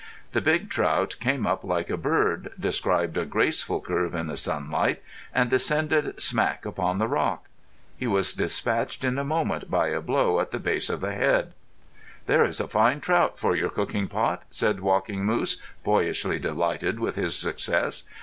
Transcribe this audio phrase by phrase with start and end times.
[0.31, 4.99] The big trout came up like a bird, described a graceful curve in the sunlight,
[5.31, 7.45] and descended smack upon the rock.
[7.95, 11.53] He was dispatched in a moment by a blow at the base of the head.
[12.25, 17.15] "There is a fine trout for your cooking pot," said Walking Moose, boyishly delighted with
[17.15, 18.01] his success.